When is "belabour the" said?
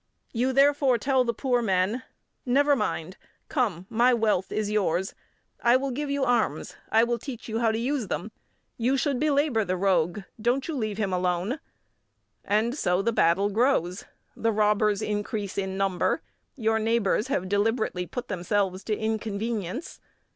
9.19-9.77